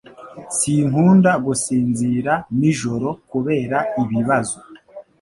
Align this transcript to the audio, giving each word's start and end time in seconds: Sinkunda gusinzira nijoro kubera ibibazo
Sinkunda 0.57 1.31
gusinzira 1.45 2.33
nijoro 2.57 3.09
kubera 3.29 3.77
ibibazo 4.01 4.59